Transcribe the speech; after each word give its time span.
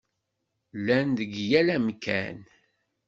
Llan 0.79 1.09
deg 1.19 1.33
yal 1.49 1.67
amkan. 1.75 2.37